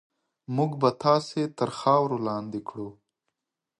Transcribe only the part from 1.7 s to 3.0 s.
خاورو لاندې کړو.